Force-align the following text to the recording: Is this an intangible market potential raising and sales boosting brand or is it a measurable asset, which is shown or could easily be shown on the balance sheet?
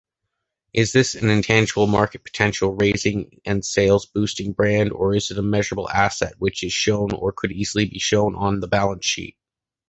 Is 0.73 0.93
this 0.93 1.13
an 1.13 1.29
intangible 1.29 1.85
market 1.85 2.23
potential 2.23 2.73
raising 2.73 3.39
and 3.45 3.63
sales 3.63 4.07
boosting 4.07 4.51
brand 4.51 4.91
or 4.91 5.15
is 5.15 5.29
it 5.29 5.37
a 5.37 5.43
measurable 5.43 5.87
asset, 5.87 6.33
which 6.39 6.63
is 6.63 6.73
shown 6.73 7.11
or 7.13 7.31
could 7.33 7.51
easily 7.51 7.85
be 7.85 7.99
shown 7.99 8.33
on 8.33 8.61
the 8.61 8.67
balance 8.67 9.05
sheet? 9.05 9.37